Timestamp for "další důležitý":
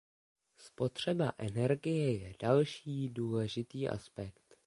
2.39-3.89